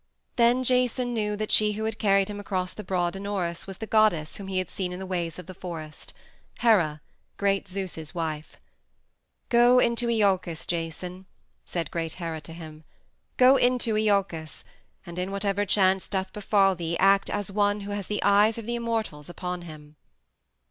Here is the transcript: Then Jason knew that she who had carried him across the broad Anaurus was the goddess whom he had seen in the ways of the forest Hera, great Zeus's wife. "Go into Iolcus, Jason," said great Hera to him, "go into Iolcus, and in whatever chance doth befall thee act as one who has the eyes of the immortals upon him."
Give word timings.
Then 0.35 0.63
Jason 0.63 1.13
knew 1.13 1.35
that 1.35 1.51
she 1.51 1.73
who 1.73 1.83
had 1.83 1.99
carried 1.99 2.27
him 2.27 2.39
across 2.39 2.73
the 2.73 2.83
broad 2.83 3.15
Anaurus 3.15 3.67
was 3.67 3.77
the 3.77 3.85
goddess 3.85 4.37
whom 4.37 4.47
he 4.47 4.57
had 4.57 4.71
seen 4.71 4.91
in 4.91 4.97
the 4.97 5.05
ways 5.05 5.37
of 5.37 5.45
the 5.45 5.53
forest 5.53 6.11
Hera, 6.61 7.01
great 7.37 7.67
Zeus's 7.67 8.15
wife. 8.15 8.57
"Go 9.49 9.77
into 9.77 10.07
Iolcus, 10.07 10.65
Jason," 10.65 11.27
said 11.65 11.91
great 11.91 12.13
Hera 12.13 12.41
to 12.41 12.53
him, 12.53 12.83
"go 13.37 13.57
into 13.57 13.95
Iolcus, 13.95 14.63
and 15.05 15.19
in 15.19 15.29
whatever 15.29 15.67
chance 15.67 16.07
doth 16.07 16.33
befall 16.33 16.73
thee 16.75 16.97
act 16.97 17.29
as 17.29 17.51
one 17.51 17.81
who 17.81 17.91
has 17.91 18.07
the 18.07 18.23
eyes 18.23 18.57
of 18.57 18.65
the 18.65 18.73
immortals 18.73 19.29
upon 19.29 19.61
him." 19.61 19.97